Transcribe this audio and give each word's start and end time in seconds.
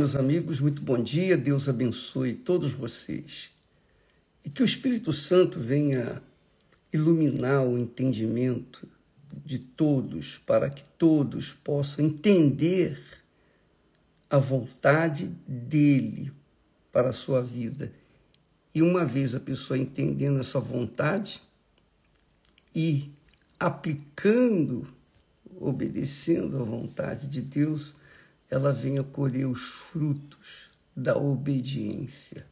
Meus 0.00 0.16
amigos, 0.16 0.60
muito 0.60 0.80
bom 0.80 0.96
dia. 0.96 1.36
Deus 1.36 1.68
abençoe 1.68 2.32
todos 2.32 2.72
vocês. 2.72 3.50
E 4.42 4.48
que 4.48 4.62
o 4.62 4.64
Espírito 4.64 5.12
Santo 5.12 5.60
venha 5.60 6.22
iluminar 6.90 7.66
o 7.66 7.76
entendimento 7.76 8.88
de 9.44 9.58
todos, 9.58 10.38
para 10.38 10.70
que 10.70 10.82
todos 10.96 11.52
possam 11.52 12.06
entender 12.06 12.98
a 14.30 14.38
vontade 14.38 15.26
dele 15.46 16.32
para 16.90 17.10
a 17.10 17.12
sua 17.12 17.42
vida. 17.42 17.92
E 18.74 18.80
uma 18.80 19.04
vez 19.04 19.34
a 19.34 19.40
pessoa 19.40 19.76
entendendo 19.76 20.40
essa 20.40 20.58
vontade 20.58 21.42
e 22.74 23.10
aplicando, 23.58 24.88
obedecendo 25.60 26.56
à 26.56 26.64
vontade 26.64 27.28
de 27.28 27.42
Deus, 27.42 27.94
ela 28.50 28.72
venha 28.72 29.04
colher 29.04 29.46
os 29.46 29.62
frutos 29.62 30.70
da 30.94 31.16
obediência, 31.16 32.46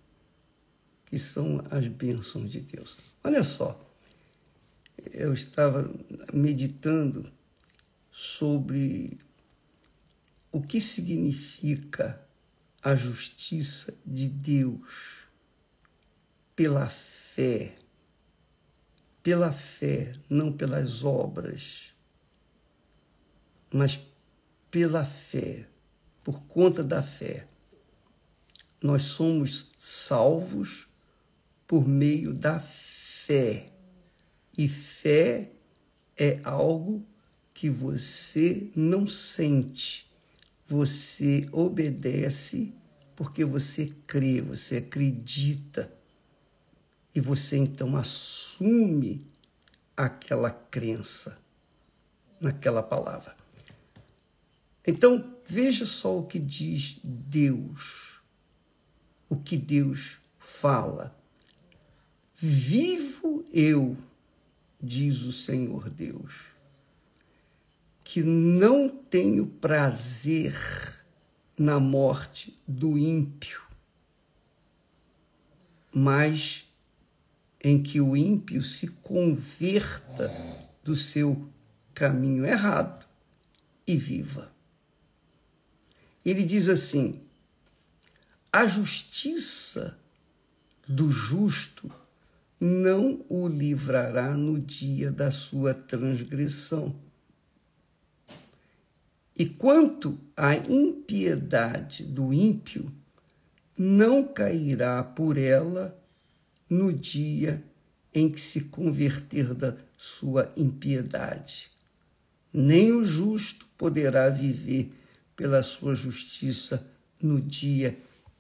que 1.07 1.19
são 1.19 1.65
as 1.71 1.89
bênçãos 1.89 2.51
de 2.51 2.61
Deus. 2.61 2.97
Olha 3.25 3.43
só, 3.43 3.85
eu 5.13 5.33
estava 5.33 5.93
meditando 6.33 7.31
sobre 8.13 9.19
o 10.53 10.63
que 10.63 10.81
significa 10.81 12.25
a 12.81 12.95
justiça 12.95 13.93
de 14.07 14.29
Deus 14.29 15.25
pela 16.55 16.89
fé. 16.89 17.77
Pela 19.21 19.53
fé, 19.53 20.15
não 20.31 20.53
pelas 20.53 21.05
obras, 21.05 21.93
mas 23.71 24.01
pela 24.71 25.05
fé 25.05 25.67
por 26.29 26.43
conta 26.43 26.85
da 26.85 27.03
fé. 27.03 27.49
Nós 28.83 29.05
somos 29.05 29.73
salvos 29.79 30.87
por 31.67 31.89
meio 31.89 32.35
da 32.35 32.61
fé. 32.61 33.73
E 34.59 34.69
fé 34.69 35.53
é 36.15 36.39
algo 36.45 37.03
que 37.55 37.71
você 37.71 38.71
não 38.77 39.07
sente, 39.07 40.07
você 40.67 41.49
obedece 41.51 42.75
porque 43.17 43.43
você 43.43 43.87
crê, 44.07 44.43
você 44.43 44.77
acredita. 44.77 45.91
E 47.15 47.23
você 47.23 47.57
então 47.57 47.97
assume 47.97 49.27
aquela 49.97 50.51
crença 50.51 51.39
naquela 52.39 52.83
palavra. 52.83 53.38
Então, 54.89 55.35
veja 55.45 55.85
só 55.85 56.19
o 56.19 56.27
que 56.27 56.39
diz 56.39 56.99
Deus, 57.05 58.23
o 59.29 59.37
que 59.37 59.55
Deus 59.55 60.17
fala. 60.39 61.15
Vivo 62.35 63.45
eu, 63.53 63.99
diz 64.81 65.25
o 65.25 65.31
Senhor 65.31 65.91
Deus, 65.91 66.37
que 68.03 68.23
não 68.23 68.89
tenho 68.89 69.47
prazer 69.47 70.57
na 71.59 71.79
morte 71.79 72.59
do 72.67 72.97
ímpio, 72.97 73.61
mas 75.93 76.67
em 77.63 77.83
que 77.83 78.01
o 78.01 78.17
ímpio 78.17 78.63
se 78.63 78.87
converta 78.87 80.33
do 80.83 80.97
seu 80.97 81.47
caminho 81.93 82.47
errado 82.47 83.07
e 83.87 83.95
viva. 83.95 84.57
Ele 86.25 86.43
diz 86.43 86.69
assim: 86.69 87.21
a 88.53 88.67
justiça 88.67 89.99
do 90.87 91.11
justo 91.11 91.91
não 92.61 93.25
o 93.29 93.47
livrará 93.47 94.37
no 94.37 94.59
dia 94.59 95.13
da 95.13 95.31
sua 95.31 95.75
transgressão. 95.75 96.97
E 99.37 99.47
quanto 99.47 100.19
à 100.37 100.57
impiedade 100.57 102.03
do 102.03 102.33
ímpio, 102.33 102.91
não 103.77 104.27
cairá 104.27 105.05
por 105.05 105.39
ela 105.39 105.97
no 106.69 106.93
dia 106.93 107.63
em 108.13 108.29
que 108.29 108.41
se 108.41 108.63
converter 108.63 109.55
da 109.55 109.77
sua 109.97 110.53
impiedade. 110.57 111.71
Nem 112.53 112.93
o 112.93 113.05
justo 113.05 113.67
poderá 113.77 114.29
viver 114.29 114.93
pela 115.39 115.63
sua 115.63 115.95
justiça 115.95 116.85
no 117.23 117.41
dia 117.41 117.97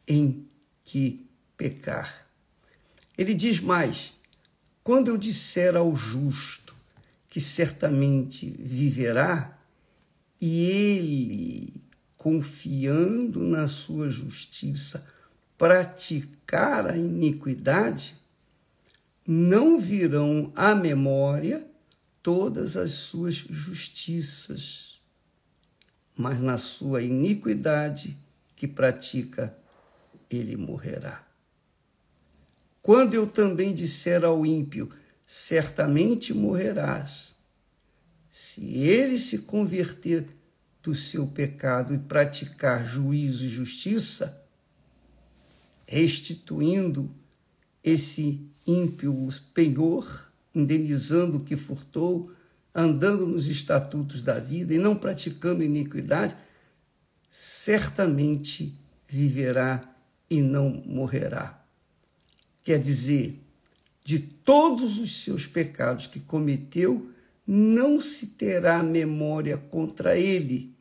em 0.06 0.44
que 0.84 1.24
pecar. 1.56 2.26
Ele 3.16 3.34
diz 3.34 3.60
mais: 3.60 4.12
quando 4.82 5.06
eu 5.06 5.16
disser 5.16 5.76
ao 5.76 5.94
justo 5.94 6.74
que 7.28 7.40
certamente 7.40 8.50
viverá, 8.58 9.56
e 10.40 10.64
ele, 10.64 11.74
confiando 12.16 13.44
na 13.44 13.68
sua 13.68 14.10
justiça, 14.10 15.06
praticar 15.56 16.88
a 16.90 16.96
iniquidade, 16.96 18.16
não 19.24 19.78
virão 19.78 20.52
à 20.56 20.74
memória 20.74 21.64
todas 22.22 22.76
as 22.76 22.92
suas 22.92 23.34
justiças 23.34 24.87
mas 26.18 26.40
na 26.40 26.58
sua 26.58 27.00
iniquidade 27.00 28.18
que 28.56 28.66
pratica, 28.66 29.56
ele 30.28 30.56
morrerá. 30.56 31.24
Quando 32.82 33.14
eu 33.14 33.24
também 33.24 33.72
disser 33.72 34.24
ao 34.24 34.44
ímpio, 34.44 34.90
certamente 35.24 36.34
morrerás, 36.34 37.36
se 38.28 38.64
ele 38.78 39.16
se 39.16 39.38
converter 39.38 40.26
do 40.82 40.92
seu 40.92 41.24
pecado 41.24 41.94
e 41.94 41.98
praticar 41.98 42.84
juízo 42.84 43.44
e 43.44 43.48
justiça, 43.48 44.42
restituindo 45.86 47.14
esse 47.84 48.44
ímpio 48.66 49.28
penhor, 49.54 50.32
indenizando 50.52 51.36
o 51.36 51.44
que 51.44 51.56
furtou, 51.56 52.32
andando 52.74 53.26
nos 53.26 53.46
estatutos 53.46 54.20
da 54.20 54.38
vida 54.38 54.74
e 54.74 54.78
não 54.78 54.94
praticando 54.94 55.62
iniquidade, 55.62 56.36
certamente 57.30 58.76
viverá 59.06 59.82
e 60.28 60.40
não 60.40 60.70
morrerá. 60.86 61.64
Quer 62.62 62.78
dizer, 62.78 63.40
de 64.04 64.18
todos 64.18 64.98
os 64.98 65.22
seus 65.22 65.46
pecados 65.46 66.06
que 66.06 66.20
cometeu, 66.20 67.10
não 67.46 67.98
se 67.98 68.26
terá 68.28 68.82
memória 68.82 69.56
contra 69.56 70.16
ele, 70.16 70.74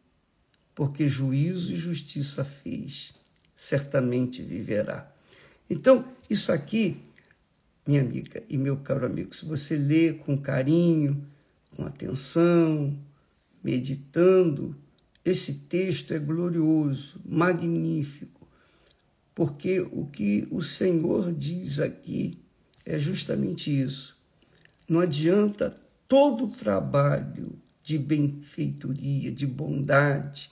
porque 0.75 1.07
juízo 1.07 1.73
e 1.73 1.77
justiça 1.77 2.43
fez, 2.43 3.13
certamente 3.55 4.41
viverá. 4.41 5.11
Então, 5.69 6.05
isso 6.29 6.51
aqui, 6.51 6.97
minha 7.85 8.01
amiga 8.01 8.43
e 8.49 8.57
meu 8.57 8.77
caro 8.77 9.05
amigo, 9.05 9.33
se 9.33 9.45
você 9.45 9.77
lê 9.77 10.13
com 10.13 10.37
carinho, 10.37 11.25
com 11.77 11.85
atenção, 11.85 12.97
meditando, 13.63 14.75
esse 15.23 15.53
texto 15.53 16.11
é 16.11 16.17
glorioso, 16.17 17.21
magnífico, 17.23 18.47
porque 19.35 19.81
o 19.81 20.07
que 20.07 20.47
o 20.49 20.59
Senhor 20.63 21.31
diz 21.31 21.79
aqui 21.79 22.39
é 22.83 22.97
justamente 22.97 23.69
isso. 23.69 24.17
Não 24.89 25.01
adianta 25.01 25.75
todo 26.07 26.45
o 26.45 26.49
trabalho 26.49 27.59
de 27.83 27.99
benfeitoria, 27.99 29.31
de 29.31 29.45
bondade, 29.45 30.49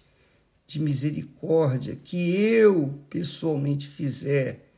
de 0.68 0.80
misericórdia 0.80 1.96
que 1.96 2.36
eu 2.36 3.00
pessoalmente 3.10 3.88
fizer, 3.88 4.72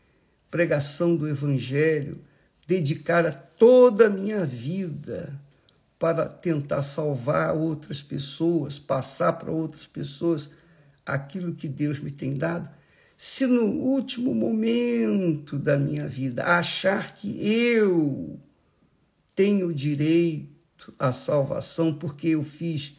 pregação 0.49 1.17
do 1.17 1.27
Evangelho, 1.27 2.21
dedicar 2.65 3.25
a 3.25 3.33
toda 3.33 4.07
a 4.07 4.09
minha 4.09 4.45
vida 4.45 5.37
para 5.99 6.27
tentar 6.27 6.83
salvar 6.83 7.55
outras 7.55 8.01
pessoas, 8.01 8.77
passar 8.77 9.33
para 9.33 9.51
outras 9.51 9.87
pessoas 9.87 10.51
aquilo 11.05 11.55
que 11.55 11.67
Deus 11.67 11.99
me 11.99 12.11
tem 12.11 12.37
dado, 12.37 12.69
se 13.17 13.47
no 13.47 13.65
último 13.65 14.35
momento 14.35 15.57
da 15.57 15.77
minha 15.77 16.07
vida 16.07 16.45
achar 16.45 17.15
que 17.15 17.43
eu 17.47 18.39
tenho 19.35 19.73
direito 19.73 20.93
à 20.99 21.11
salvação 21.11 21.93
porque 21.93 22.29
eu 22.29 22.43
fiz 22.43 22.95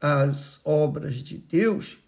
as 0.00 0.60
obras 0.64 1.16
de 1.16 1.36
Deus, 1.36 1.98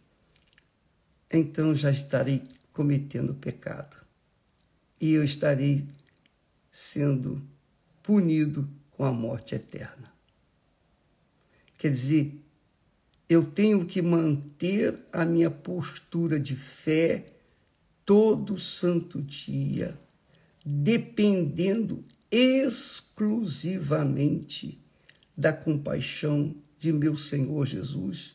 então 1.31 1.75
já 1.75 1.91
estarei 1.91 2.43
cometendo 2.73 3.35
pecado. 3.35 3.97
E 5.01 5.13
eu 5.13 5.25
estarei 5.25 5.87
sendo 6.71 7.43
punido 8.03 8.69
com 8.91 9.05
a 9.05 9.13
morte 9.13 9.55
eterna. 9.55 10.10
Quer 11.81 11.91
dizer, 11.93 12.45
eu 13.27 13.43
tenho 13.43 13.87
que 13.87 14.03
manter 14.03 14.99
a 15.11 15.25
minha 15.25 15.51
postura 15.51 16.39
de 16.39 16.55
fé 16.55 17.25
todo 18.05 18.59
santo 18.59 19.23
dia, 19.23 19.99
dependendo 20.63 22.05
exclusivamente 22.31 24.79
da 25.35 25.55
compaixão 25.55 26.55
de 26.79 26.93
meu 26.93 27.17
Senhor 27.17 27.65
Jesus, 27.65 28.35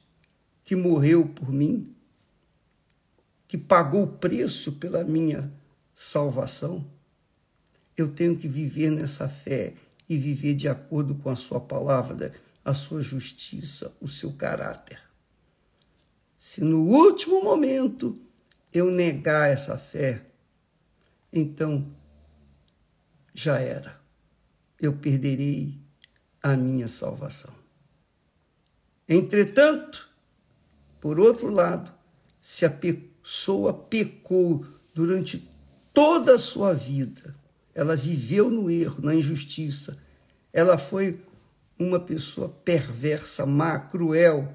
que 0.64 0.76
morreu 0.76 1.28
por 1.28 1.54
mim, 1.54 1.96
que 3.48 3.60
pagou 3.60 4.06
o 4.06 4.18
preço 4.18 4.72
pela 4.72 5.04
minha 5.04 5.54
salvação. 5.94 6.84
Eu 7.96 8.12
tenho 8.12 8.36
que 8.36 8.48
viver 8.48 8.90
nessa 8.90 9.30
fé 9.30 9.76
e 10.10 10.18
viver 10.18 10.56
de 10.56 10.68
acordo 10.68 11.14
com 11.14 11.30
a 11.30 11.36
Sua 11.36 11.60
palavra, 11.60 12.34
a 12.66 12.74
Sua 12.74 13.04
justiça, 13.04 13.96
o 14.02 14.08
seu 14.08 14.34
caráter. 14.34 15.00
Se 16.36 16.62
no 16.62 16.82
último 16.82 17.44
momento 17.44 18.20
eu 18.74 18.90
negar 18.90 19.50
essa 19.50 19.78
fé, 19.78 20.26
então 21.32 21.96
já 23.34 23.60
era. 23.60 24.02
Eu 24.82 24.94
perderei 24.94 25.80
a 26.42 26.58
minha 26.58 26.88
salvação. 26.88 27.54
Entretanto, 29.08 30.10
por 31.00 31.20
outro 31.20 31.50
lado, 31.50 31.94
se 32.42 32.66
a 32.66 32.70
pessoa 32.70 33.74
pecou 33.74 34.66
durante 34.94 35.50
toda 35.94 36.36
a 36.36 36.40
sua 36.40 36.74
vida, 36.74 37.36
ela 37.74 37.96
viveu 37.96 38.50
no 38.50 38.72
erro, 38.72 39.04
na 39.04 39.14
injustiça, 39.14 39.98
ela 40.52 40.78
foi 40.78 41.22
uma 41.78 42.00
pessoa 42.00 42.50
perversa, 42.50 43.46
má, 43.46 43.80
cruel 43.80 44.54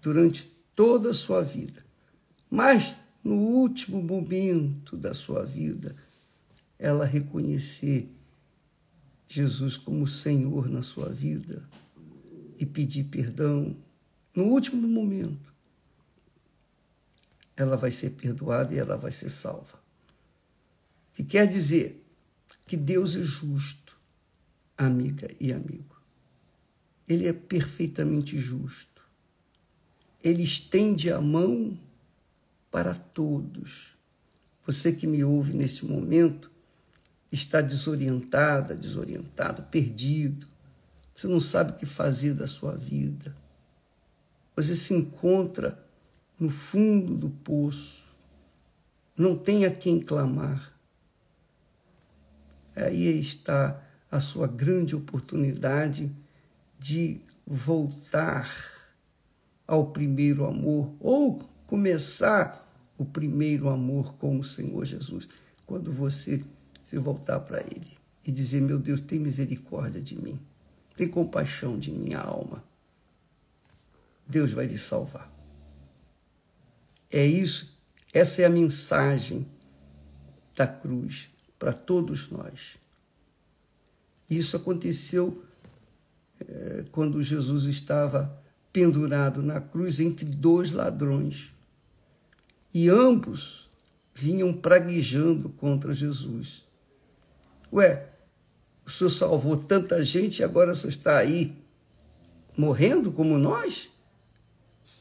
durante 0.00 0.44
toda 0.74 1.10
a 1.10 1.14
sua 1.14 1.42
vida. 1.42 1.84
Mas 2.50 2.94
no 3.22 3.34
último 3.34 4.02
momento 4.02 4.96
da 4.96 5.12
sua 5.12 5.44
vida, 5.44 5.94
ela 6.78 7.04
reconhecer 7.04 8.08
Jesus 9.28 9.76
como 9.76 10.06
Senhor 10.06 10.68
na 10.68 10.82
sua 10.82 11.08
vida 11.08 11.68
e 12.56 12.64
pedir 12.64 13.04
perdão 13.04 13.76
no 14.34 14.44
último 14.44 14.86
momento, 14.86 15.52
ela 17.56 17.76
vai 17.76 17.90
ser 17.90 18.10
perdoada 18.10 18.72
e 18.72 18.78
ela 18.78 18.96
vai 18.96 19.10
ser 19.10 19.30
salva. 19.30 19.82
Que 21.12 21.24
quer 21.24 21.46
dizer 21.48 22.04
que 22.64 22.76
Deus 22.76 23.16
é 23.16 23.24
justo, 23.24 23.98
amiga 24.76 25.28
e 25.40 25.52
amigo. 25.52 25.97
Ele 27.08 27.26
é 27.26 27.32
perfeitamente 27.32 28.38
justo. 28.38 29.02
Ele 30.22 30.42
estende 30.42 31.10
a 31.10 31.20
mão 31.20 31.78
para 32.70 32.94
todos. 32.94 33.96
Você 34.66 34.92
que 34.92 35.06
me 35.06 35.24
ouve 35.24 35.54
nesse 35.54 35.86
momento 35.86 36.50
está 37.32 37.60
desorientada, 37.60 38.74
desorientado, 38.74 39.62
perdido. 39.64 40.46
Você 41.14 41.26
não 41.26 41.40
sabe 41.40 41.72
o 41.72 41.76
que 41.76 41.86
fazer 41.86 42.34
da 42.34 42.46
sua 42.46 42.76
vida. 42.76 43.34
Você 44.54 44.76
se 44.76 44.92
encontra 44.92 45.82
no 46.38 46.50
fundo 46.50 47.16
do 47.16 47.30
poço. 47.30 48.04
Não 49.16 49.36
tem 49.36 49.64
a 49.64 49.70
quem 49.70 50.00
clamar. 50.00 50.74
Aí 52.76 53.18
está 53.18 53.82
a 54.10 54.20
sua 54.20 54.46
grande 54.46 54.94
oportunidade 54.94 56.10
de 56.78 57.20
voltar 57.46 58.50
ao 59.66 59.90
primeiro 59.90 60.46
amor 60.46 60.94
ou 61.00 61.42
começar 61.66 62.66
o 62.96 63.04
primeiro 63.04 63.68
amor 63.68 64.14
com 64.14 64.38
o 64.38 64.44
Senhor 64.44 64.84
Jesus. 64.84 65.28
Quando 65.66 65.92
você 65.92 66.44
se 66.84 66.96
voltar 66.98 67.40
para 67.40 67.60
Ele 67.60 67.96
e 68.24 68.32
dizer: 68.32 68.60
Meu 68.60 68.78
Deus, 68.78 69.00
tem 69.00 69.18
misericórdia 69.18 70.00
de 70.00 70.16
mim, 70.16 70.38
tem 70.96 71.08
compaixão 71.08 71.78
de 71.78 71.90
minha 71.90 72.18
alma. 72.18 72.64
Deus 74.26 74.52
vai 74.52 74.66
lhe 74.66 74.78
salvar. 74.78 75.32
É 77.10 77.24
isso, 77.24 77.78
essa 78.12 78.42
é 78.42 78.44
a 78.44 78.50
mensagem 78.50 79.46
da 80.54 80.66
cruz 80.66 81.30
para 81.58 81.72
todos 81.72 82.30
nós. 82.30 82.76
Isso 84.28 84.56
aconteceu 84.56 85.42
quando 86.92 87.22
Jesus 87.22 87.64
estava 87.64 88.40
pendurado 88.72 89.42
na 89.42 89.60
cruz 89.60 90.00
entre 90.00 90.24
dois 90.24 90.70
ladrões. 90.70 91.52
E 92.72 92.88
ambos 92.88 93.68
vinham 94.14 94.52
praguejando 94.52 95.48
contra 95.50 95.92
Jesus. 95.92 96.64
Ué, 97.72 98.08
o 98.84 98.90
senhor 98.90 99.10
salvou 99.10 99.56
tanta 99.56 100.04
gente 100.04 100.38
e 100.38 100.44
agora 100.44 100.72
o 100.72 100.76
senhor 100.76 100.90
está 100.90 101.18
aí 101.18 101.56
morrendo 102.56 103.12
como 103.12 103.38
nós? 103.38 103.90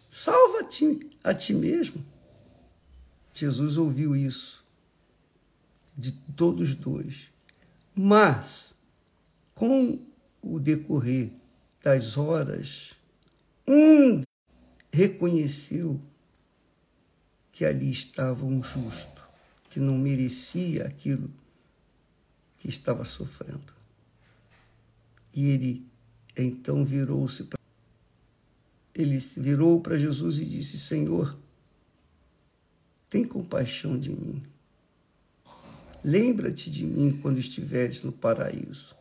Salva 0.10 0.60
a 0.60 0.64
ti, 0.64 1.10
a 1.24 1.34
ti 1.34 1.54
mesmo. 1.54 2.04
Jesus 3.34 3.78
ouviu 3.78 4.16
isso 4.16 4.66
de 5.98 6.12
todos 6.36 6.76
dois. 6.76 7.28
Mas, 7.96 8.74
com 9.56 10.00
o 10.54 10.60
decorrer 10.60 11.32
das 11.84 12.18
horas, 12.18 12.92
um 13.68 14.24
reconheceu 14.92 16.00
que 17.52 17.66
ali 17.66 17.92
estava 17.92 18.46
um 18.46 18.64
justo, 18.64 19.24
que 19.70 19.80
não 19.80 19.98
merecia 19.98 20.86
aquilo 20.86 21.30
que 22.60 22.70
estava 22.70 23.04
sofrendo. 23.04 23.74
E 25.34 25.50
ele 25.50 25.86
então 26.36 26.84
virou-se 26.86 27.44
para 27.44 27.58
ele 28.94 29.20
virou 29.38 29.80
para 29.80 29.98
Jesus 29.98 30.40
e 30.40 30.46
disse: 30.46 30.78
Senhor, 30.78 31.38
tem 33.08 33.24
compaixão 33.24 33.98
de 33.98 34.10
mim. 34.10 34.42
Lembra-te 36.04 36.72
de 36.72 36.84
mim 36.84 37.20
quando 37.22 37.38
estiveres 37.38 38.02
no 38.02 38.12
paraíso. 38.12 38.97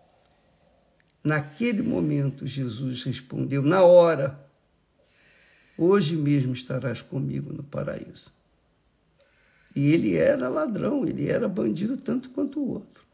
Naquele 1.26 1.82
momento, 1.82 2.46
Jesus 2.46 3.02
respondeu, 3.02 3.62
na 3.62 3.82
hora: 3.82 4.38
Hoje 5.76 6.16
mesmo 6.16 6.52
estarás 6.52 7.02
comigo 7.02 7.52
no 7.52 7.62
paraíso. 7.62 8.32
E 9.74 9.88
ele 9.88 10.16
era 10.16 10.48
ladrão, 10.48 11.04
ele 11.04 11.28
era 11.28 11.48
bandido 11.48 11.96
tanto 11.96 12.30
quanto 12.30 12.60
o 12.60 12.70
outro 12.70 13.06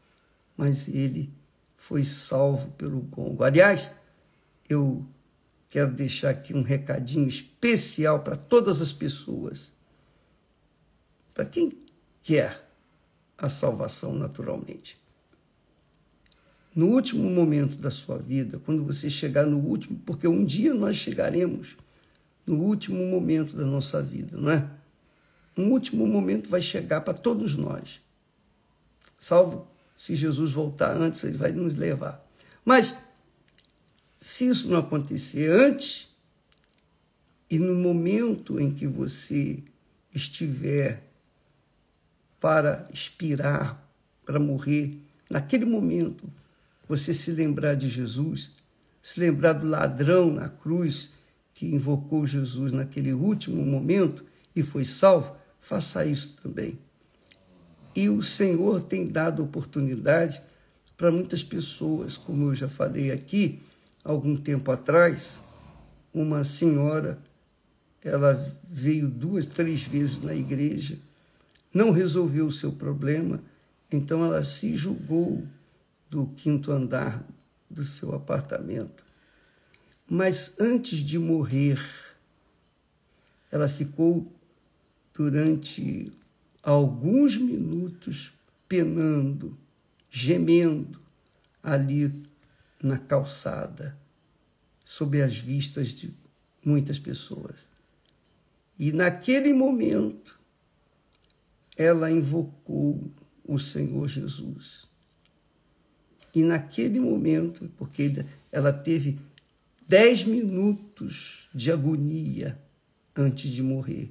mas 0.55 0.87
ele 0.87 1.33
foi 1.75 2.03
salvo 2.03 2.71
pelo 2.71 3.01
gongo. 3.01 3.43
Aliás, 3.43 3.91
eu 4.69 5.05
quero 5.69 5.91
deixar 5.91 6.29
aqui 6.29 6.53
um 6.53 6.61
recadinho 6.61 7.27
especial 7.27 8.21
para 8.21 8.35
todas 8.35 8.81
as 8.81 8.93
pessoas. 8.93 9.71
Para 11.33 11.45
quem 11.45 11.77
quer 12.21 12.69
a 13.37 13.49
salvação 13.49 14.13
naturalmente. 14.13 15.01
No 16.75 16.87
último 16.87 17.29
momento 17.29 17.75
da 17.75 17.91
sua 17.91 18.17
vida, 18.17 18.59
quando 18.65 18.83
você 18.83 19.09
chegar 19.09 19.45
no 19.45 19.59
último, 19.59 19.99
porque 20.05 20.27
um 20.27 20.43
dia 20.43 20.73
nós 20.73 20.95
chegaremos 20.95 21.77
no 22.45 22.55
último 22.55 23.05
momento 23.05 23.55
da 23.55 23.65
nossa 23.65 24.01
vida, 24.01 24.37
não 24.37 24.51
é? 24.51 24.69
Um 25.55 25.69
último 25.69 26.07
momento 26.07 26.49
vai 26.49 26.61
chegar 26.61 27.01
para 27.01 27.13
todos 27.13 27.55
nós. 27.55 28.01
Salvo 29.19 29.67
se 29.97 30.15
Jesus 30.15 30.51
voltar 30.51 30.97
antes, 30.97 31.23
ele 31.23 31.37
vai 31.37 31.51
nos 31.51 31.75
levar. 31.75 32.27
Mas, 32.65 32.95
se 34.17 34.47
isso 34.47 34.67
não 34.67 34.79
acontecer 34.79 35.49
antes, 35.49 36.09
e 37.49 37.59
no 37.59 37.75
momento 37.75 38.59
em 38.59 38.71
que 38.71 38.87
você 38.87 39.63
estiver 40.13 41.03
para 42.39 42.89
expirar, 42.91 43.87
para 44.25 44.39
morrer, 44.39 44.99
naquele 45.29 45.65
momento, 45.65 46.27
você 46.87 47.13
se 47.13 47.31
lembrar 47.31 47.75
de 47.75 47.89
Jesus, 47.89 48.51
se 49.01 49.19
lembrar 49.19 49.53
do 49.53 49.67
ladrão 49.67 50.31
na 50.31 50.49
cruz 50.49 51.11
que 51.53 51.65
invocou 51.65 52.25
Jesus 52.25 52.71
naquele 52.71 53.13
último 53.13 53.63
momento 53.65 54.23
e 54.55 54.61
foi 54.61 54.85
salvo, 54.85 55.35
faça 55.59 56.05
isso 56.05 56.41
também. 56.41 56.77
E 57.95 58.09
o 58.09 58.23
Senhor 58.23 58.81
tem 58.81 59.07
dado 59.07 59.43
oportunidade 59.43 60.41
para 60.97 61.11
muitas 61.11 61.43
pessoas, 61.43 62.17
como 62.17 62.49
eu 62.49 62.55
já 62.55 62.67
falei 62.67 63.11
aqui, 63.11 63.61
algum 64.03 64.35
tempo 64.35 64.71
atrás, 64.71 65.41
uma 66.13 66.43
senhora, 66.43 67.19
ela 68.03 68.33
veio 68.69 69.09
duas, 69.09 69.45
três 69.45 69.83
vezes 69.83 70.21
na 70.21 70.35
igreja, 70.35 70.97
não 71.73 71.91
resolveu 71.91 72.47
o 72.47 72.51
seu 72.51 72.71
problema, 72.71 73.41
então 73.91 74.23
ela 74.23 74.43
se 74.43 74.75
julgou 74.75 75.43
do 76.13 76.27
quinto 76.27 76.71
andar 76.71 77.27
do 77.67 77.83
seu 77.83 78.13
apartamento. 78.13 79.03
Mas 80.07 80.59
antes 80.59 80.99
de 80.99 81.17
morrer, 81.17 81.83
ela 83.51 83.67
ficou 83.67 84.31
durante 85.11 86.13
alguns 86.61 87.35
minutos 87.35 88.31
penando, 88.69 89.57
gemendo 90.11 91.01
ali 91.63 92.13
na 92.79 92.99
calçada, 92.99 93.97
sob 94.85 95.19
as 95.19 95.35
vistas 95.35 95.89
de 95.89 96.13
muitas 96.63 96.99
pessoas. 96.99 97.67
E 98.77 98.91
naquele 98.91 99.51
momento, 99.51 100.39
ela 101.75 102.11
invocou 102.11 103.11
o 103.43 103.57
Senhor 103.57 104.07
Jesus. 104.07 104.92
E 106.33 106.43
naquele 106.43 106.99
momento, 106.99 107.69
porque 107.77 108.25
ela 108.51 108.73
teve 108.73 109.19
dez 109.87 110.23
minutos 110.23 111.47
de 111.53 111.71
agonia 111.71 112.57
antes 113.15 113.51
de 113.51 113.61
morrer. 113.61 114.09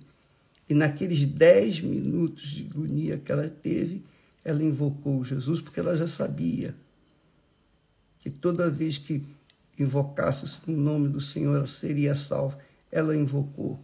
E 0.68 0.74
naqueles 0.74 1.26
dez 1.26 1.80
minutos 1.80 2.50
de 2.50 2.68
agonia 2.70 3.18
que 3.18 3.32
ela 3.32 3.48
teve, 3.48 4.02
ela 4.44 4.62
invocou 4.62 5.24
Jesus, 5.24 5.60
porque 5.60 5.80
ela 5.80 5.96
já 5.96 6.06
sabia 6.06 6.74
que 8.20 8.30
toda 8.30 8.70
vez 8.70 8.98
que 8.98 9.22
invocasse 9.78 10.46
o 10.68 10.72
nome 10.72 11.08
do 11.08 11.20
Senhor, 11.20 11.56
ela 11.56 11.66
seria 11.66 12.14
salva. 12.14 12.58
Ela 12.90 13.16
invocou. 13.16 13.80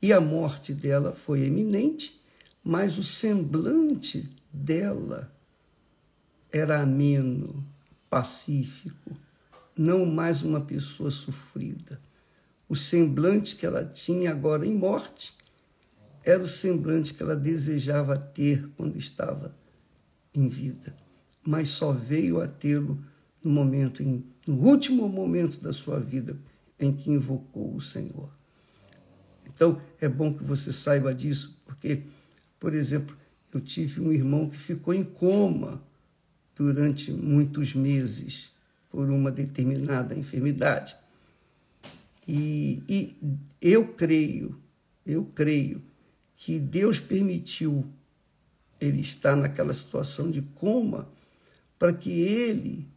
E 0.00 0.12
a 0.12 0.20
morte 0.20 0.72
dela 0.72 1.12
foi 1.12 1.42
eminente, 1.42 2.20
mas 2.62 2.96
o 2.96 3.02
semblante 3.02 4.28
dela 4.52 5.32
era 6.56 6.80
ameno, 6.80 7.64
pacífico, 8.08 9.16
não 9.76 10.06
mais 10.06 10.42
uma 10.42 10.60
pessoa 10.60 11.10
sofrida. 11.10 12.00
O 12.68 12.74
semblante 12.74 13.56
que 13.56 13.66
ela 13.66 13.84
tinha 13.84 14.30
agora 14.30 14.66
em 14.66 14.74
morte 14.74 15.34
era 16.24 16.42
o 16.42 16.48
semblante 16.48 17.14
que 17.14 17.22
ela 17.22 17.36
desejava 17.36 18.18
ter 18.18 18.68
quando 18.76 18.96
estava 18.96 19.54
em 20.34 20.48
vida, 20.48 20.96
mas 21.44 21.68
só 21.68 21.92
veio 21.92 22.40
a 22.40 22.48
tê-lo 22.48 22.98
no 23.42 23.50
momento, 23.50 24.02
em, 24.02 24.24
no 24.46 24.56
último 24.56 25.08
momento 25.08 25.60
da 25.60 25.72
sua 25.72 26.00
vida, 26.00 26.36
em 26.80 26.92
que 26.92 27.10
invocou 27.10 27.74
o 27.74 27.80
Senhor. 27.80 28.30
Então, 29.46 29.80
é 30.00 30.08
bom 30.08 30.34
que 30.34 30.42
você 30.42 30.72
saiba 30.72 31.14
disso, 31.14 31.56
porque, 31.64 32.02
por 32.58 32.74
exemplo, 32.74 33.16
eu 33.52 33.60
tive 33.60 34.00
um 34.00 34.12
irmão 34.12 34.48
que 34.50 34.58
ficou 34.58 34.92
em 34.92 35.04
coma 35.04 35.82
durante 36.56 37.12
muitos 37.12 37.74
meses 37.74 38.50
por 38.90 39.10
uma 39.10 39.30
determinada 39.30 40.14
enfermidade. 40.14 40.96
E, 42.26 42.82
e 42.88 43.16
eu 43.60 43.88
creio, 43.88 44.58
eu 45.06 45.24
creio 45.26 45.82
que 46.34 46.58
Deus 46.58 46.98
permitiu 46.98 47.86
ele 48.80 49.00
estar 49.00 49.36
naquela 49.36 49.72
situação 49.72 50.30
de 50.30 50.42
coma 50.42 51.08
para 51.78 51.92
que 51.92 52.10
ele 52.10 52.88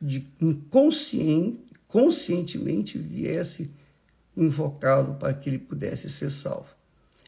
de 0.00 0.26
inconsciente, 0.40 1.62
conscientemente 1.86 2.98
viesse 2.98 3.70
invocá-lo 4.36 5.14
para 5.14 5.32
que 5.32 5.48
ele 5.48 5.58
pudesse 5.58 6.10
ser 6.10 6.30
salvo. 6.30 6.74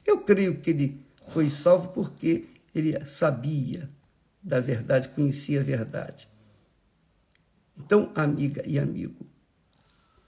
Eu 0.05 0.21
creio 0.21 0.61
que 0.61 0.71
ele 0.71 1.01
foi 1.29 1.49
salvo 1.49 1.89
porque 1.89 2.47
ele 2.75 2.99
sabia 3.07 3.89
da 4.45 4.61
verdade, 4.61 5.09
conhecia 5.09 5.61
a 5.61 5.65
verdade. 5.65 6.29
Então, 7.77 8.13
amiga 8.15 8.63
e 8.69 8.79
amigo, 8.79 9.27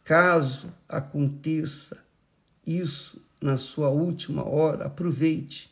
caso 0.02 0.72
aconteça 0.88 1.98
isso 2.66 3.22
na 3.40 3.58
sua 3.58 3.90
última 3.90 4.42
hora, 4.48 4.86
aproveite. 4.86 5.70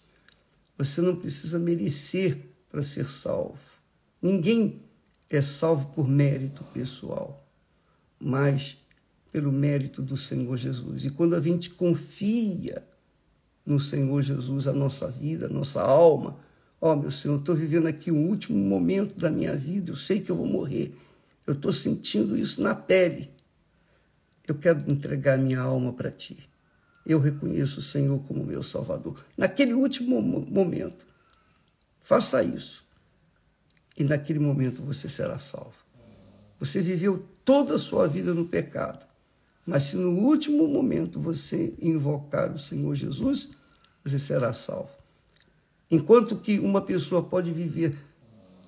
Você 0.76 1.00
não 1.00 1.16
precisa 1.16 1.58
merecer 1.58 2.38
para 2.70 2.82
ser 2.82 3.08
salvo. 3.08 3.58
Ninguém 4.20 4.82
é 5.30 5.40
salvo 5.40 5.86
por 5.94 6.06
mérito 6.06 6.62
pessoal, 6.64 7.48
mas 8.20 8.76
pelo 9.32 9.50
mérito 9.50 10.02
do 10.02 10.16
Senhor 10.16 10.56
Jesus. 10.56 11.04
E 11.04 11.10
quando 11.10 11.34
a 11.34 11.40
gente 11.40 11.70
confia 11.70 12.86
no 13.64 13.80
Senhor 13.80 14.22
Jesus 14.22 14.66
a 14.66 14.72
nossa 14.72 15.08
vida, 15.08 15.46
a 15.46 15.48
nossa 15.48 15.80
alma, 15.82 16.36
ó 16.84 16.92
oh, 16.92 16.96
meu 16.96 17.10
Senhor, 17.10 17.38
estou 17.38 17.54
vivendo 17.54 17.86
aqui 17.86 18.10
o 18.10 18.14
último 18.14 18.58
momento 18.58 19.18
da 19.18 19.30
minha 19.30 19.56
vida, 19.56 19.90
eu 19.90 19.96
sei 19.96 20.20
que 20.20 20.30
eu 20.30 20.36
vou 20.36 20.46
morrer, 20.46 20.94
eu 21.46 21.54
estou 21.54 21.72
sentindo 21.72 22.36
isso 22.36 22.60
na 22.60 22.74
pele. 22.74 23.30
Eu 24.46 24.54
quero 24.54 24.84
entregar 24.90 25.38
minha 25.38 25.60
alma 25.60 25.94
para 25.94 26.10
Ti. 26.10 26.36
Eu 27.06 27.18
reconheço 27.18 27.80
o 27.80 27.82
Senhor 27.82 28.22
como 28.28 28.44
meu 28.44 28.62
Salvador. 28.62 29.24
Naquele 29.34 29.72
último 29.72 30.20
momento, 30.20 31.06
faça 32.02 32.42
isso. 32.42 32.84
E 33.96 34.04
naquele 34.04 34.38
momento 34.38 34.82
você 34.82 35.08
será 35.08 35.38
salvo. 35.38 35.78
Você 36.60 36.82
viveu 36.82 37.26
toda 37.46 37.76
a 37.76 37.78
sua 37.78 38.06
vida 38.06 38.34
no 38.34 38.44
pecado. 38.44 39.06
Mas 39.64 39.84
se 39.84 39.96
no 39.96 40.10
último 40.10 40.68
momento 40.68 41.18
você 41.18 41.72
invocar 41.80 42.52
o 42.52 42.58
Senhor 42.58 42.94
Jesus, 42.94 43.48
você 44.04 44.18
será 44.18 44.52
salvo. 44.52 45.03
Enquanto 45.94 46.34
que 46.34 46.58
uma 46.58 46.82
pessoa 46.82 47.22
pode 47.22 47.52
viver 47.52 47.96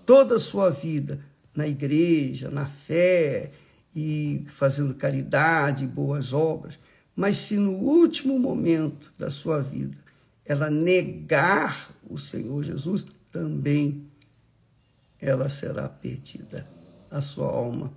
toda 0.04 0.36
a 0.36 0.38
sua 0.38 0.70
vida 0.70 1.18
na 1.52 1.66
igreja, 1.66 2.48
na 2.48 2.66
fé 2.66 3.50
e 3.92 4.44
fazendo 4.46 4.94
caridade, 4.94 5.88
boas 5.88 6.32
obras. 6.32 6.78
Mas 7.16 7.38
se 7.38 7.56
no 7.56 7.72
último 7.72 8.38
momento 8.38 9.12
da 9.18 9.28
sua 9.28 9.60
vida 9.60 9.98
ela 10.44 10.70
negar 10.70 11.90
o 12.08 12.16
Senhor 12.16 12.62
Jesus, 12.62 13.04
também 13.32 14.08
ela 15.20 15.48
será 15.48 15.88
perdida. 15.88 16.64
A 17.10 17.20
sua 17.20 17.48
alma 17.48 17.92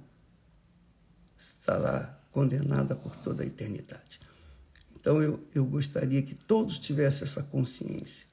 estará 1.38 2.20
condenada 2.32 2.96
por 2.96 3.16
toda 3.18 3.44
a 3.44 3.46
eternidade. 3.46 4.20
Então 5.00 5.22
eu, 5.22 5.40
eu 5.54 5.64
gostaria 5.66 6.24
que 6.24 6.34
todos 6.34 6.80
tivessem 6.80 7.28
essa 7.28 7.44
consciência. 7.44 8.29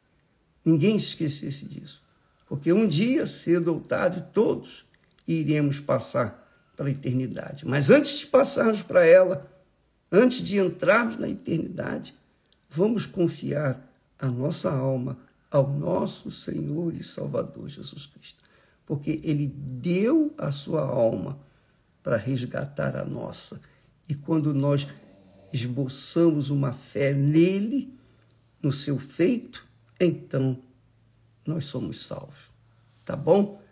Ninguém 0.67 0.97
esquecesse 0.97 1.65
disso. 1.65 2.03
Porque 2.49 2.73
um 2.73 2.89
dia, 2.89 3.25
cedo 3.29 3.73
ou 3.73 3.81
tarde, 3.81 4.27
todos 4.33 4.85
iremos 5.27 5.79
passar 5.79 6.45
para 6.77 6.89
a 6.89 6.91
eternidade. 6.91 7.65
Mas 7.65 7.89
antes 7.89 8.19
de 8.19 8.27
passarmos 8.27 8.83
para 8.83 9.07
ela, 9.07 9.49
antes 10.11 10.43
de 10.43 10.59
entrarmos 10.59 11.17
na 11.17 11.29
eternidade, 11.29 12.15
vamos 12.69 13.07
confiar 13.07 13.81
a 14.19 14.27
nossa 14.27 14.71
alma 14.71 15.17
ao 15.51 15.71
nosso 15.71 16.33
Senhor 16.33 16.95
e 16.95 17.05
Salvador 17.05 17.69
Jesus 17.69 18.07
Cristo. 18.07 18.43
Porque 18.85 19.21
ele 19.23 19.47
deu 19.47 20.35
a 20.37 20.51
sua 20.51 20.83
alma 20.83 21.39
para 22.03 22.17
resgatar 22.17 22.97
a 22.97 23.05
nossa. 23.05 23.61
E 24.09 24.15
quando 24.15 24.53
nós 24.53 24.87
esboçamos 25.53 26.51
uma 26.51 26.73
fé 26.73 27.13
nele, 27.13 27.93
no 28.63 28.73
seu 28.73 28.99
feito, 28.99 29.66
então 29.99 30.59
nós 31.47 31.67
somos 31.67 32.07
salvos. 32.07 32.51
Tá 33.05 33.17
bom? 33.17 33.63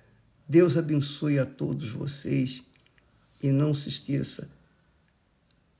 Deus 0.48 0.76
abençoe 0.76 1.38
a 1.38 1.46
todos 1.46 1.88
vocês 1.90 2.62
e 3.42 3.50
não 3.50 3.74
se 3.74 3.88
esqueça, 3.88 4.48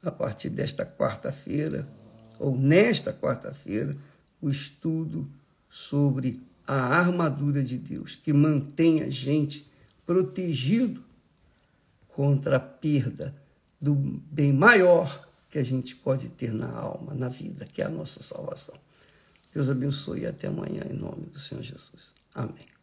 a 0.02 0.10
partir 0.10 0.50
desta 0.50 0.84
quarta-feira, 0.84 1.88
ou 2.38 2.56
nesta 2.56 3.12
quarta-feira, 3.12 3.96
o 4.40 4.50
estudo 4.50 5.30
sobre 5.70 6.42
a 6.66 6.74
armadura 6.74 7.62
de 7.62 7.78
Deus, 7.78 8.14
que 8.14 8.32
mantém 8.32 9.02
a 9.02 9.10
gente 9.10 9.70
protegido 10.04 11.02
contra 12.08 12.56
a 12.56 12.60
perda 12.60 13.34
do 13.80 13.94
bem 13.94 14.52
maior 14.52 15.26
que 15.50 15.58
a 15.58 15.64
gente 15.64 15.94
pode 15.94 16.28
ter 16.28 16.52
na 16.52 16.70
alma, 16.70 17.14
na 17.14 17.28
vida, 17.28 17.64
que 17.66 17.80
é 17.80 17.86
a 17.86 17.90
nossa 17.90 18.22
salvação. 18.22 18.74
Deus 19.54 19.70
abençoe 19.70 20.22
e 20.22 20.26
até 20.26 20.48
amanhã, 20.48 20.82
em 20.90 20.94
nome 20.94 21.26
do 21.26 21.38
Senhor 21.38 21.62
Jesus. 21.62 22.12
Amém. 22.34 22.73